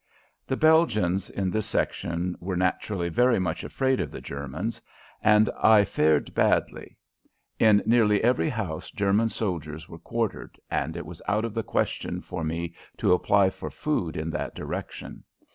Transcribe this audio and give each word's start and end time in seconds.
The 0.47 0.57
Belgians 0.57 1.29
in 1.29 1.51
this 1.51 1.67
section 1.67 2.35
were 2.39 2.55
naturally 2.57 3.07
very 3.07 3.37
much 3.37 3.63
afraid 3.63 3.99
of 3.99 4.09
the 4.09 4.19
Germans, 4.19 4.81
and 5.21 5.47
I 5.61 5.85
fared 5.85 6.33
badly. 6.33 6.97
In 7.59 7.83
nearly 7.85 8.23
every 8.23 8.49
house 8.49 8.89
German 8.89 9.29
soldiers 9.29 9.87
were 9.87 9.99
quartered, 9.99 10.59
and 10.71 10.97
it 10.97 11.05
was 11.05 11.21
out 11.27 11.45
of 11.45 11.53
the 11.53 11.61
question 11.61 12.19
for 12.19 12.43
me 12.43 12.73
to 12.97 13.13
apply 13.13 13.51
for 13.51 13.69
food 13.69 14.17
in 14.17 14.31
that 14.31 14.55
direction. 14.55 15.23